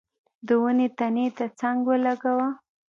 [0.47, 2.47] د ونې تنې ته څنګ ولګاوه.